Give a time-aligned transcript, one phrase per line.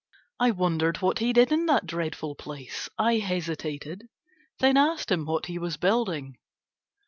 [0.39, 2.89] I wondered what he did in that dreadful place.
[2.97, 4.07] I hesitated,
[4.57, 6.39] then asked him what he was building.